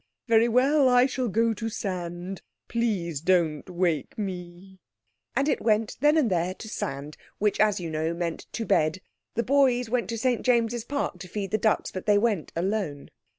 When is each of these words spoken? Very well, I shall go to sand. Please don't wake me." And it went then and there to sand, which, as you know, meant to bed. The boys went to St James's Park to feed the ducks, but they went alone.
Very 0.27 0.47
well, 0.47 0.89
I 0.89 1.05
shall 1.05 1.27
go 1.27 1.53
to 1.53 1.69
sand. 1.69 2.41
Please 2.67 3.21
don't 3.21 3.69
wake 3.69 4.17
me." 4.17 4.79
And 5.35 5.47
it 5.47 5.61
went 5.61 5.97
then 5.99 6.17
and 6.17 6.27
there 6.31 6.55
to 6.55 6.67
sand, 6.67 7.17
which, 7.37 7.59
as 7.59 7.79
you 7.79 7.91
know, 7.91 8.11
meant 8.15 8.47
to 8.53 8.65
bed. 8.65 9.01
The 9.35 9.43
boys 9.43 9.91
went 9.91 10.09
to 10.09 10.17
St 10.17 10.41
James's 10.43 10.85
Park 10.85 11.19
to 11.19 11.27
feed 11.27 11.51
the 11.51 11.59
ducks, 11.59 11.91
but 11.91 12.07
they 12.07 12.17
went 12.17 12.51
alone. 12.55 13.11